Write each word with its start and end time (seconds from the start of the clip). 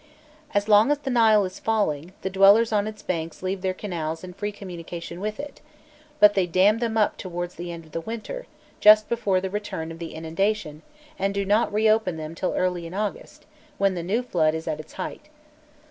As 0.55 0.67
long 0.67 0.89
as 0.89 0.97
the 0.97 1.11
Nile 1.11 1.45
is 1.45 1.59
falling, 1.59 2.11
the 2.23 2.29
dwellers 2.31 2.71
on 2.71 2.87
its 2.87 3.03
banks 3.03 3.43
leave 3.43 3.61
their 3.61 3.71
canals 3.75 4.23
in 4.23 4.33
free 4.33 4.51
communication 4.51 5.19
with 5.19 5.39
it; 5.39 5.61
but 6.19 6.33
they 6.33 6.47
dam 6.47 6.79
them 6.79 6.97
up 6.97 7.17
towards 7.17 7.53
the 7.53 7.71
end 7.71 7.85
of 7.85 7.91
the 7.91 8.01
winter, 8.01 8.47
just 8.79 9.07
before 9.07 9.39
the 9.39 9.51
return 9.51 9.91
of 9.91 9.99
the 9.99 10.15
inundation, 10.15 10.81
and 11.19 11.35
do 11.35 11.45
not 11.45 11.71
reopen 11.71 12.17
them 12.17 12.33
till 12.33 12.55
early 12.55 12.87
in 12.87 12.95
August, 12.95 13.45
when 13.77 13.93
the 13.93 14.01
new 14.01 14.23
flood 14.23 14.55
is 14.55 14.67
at 14.67 14.79
its 14.79 14.93
height. 14.93 15.29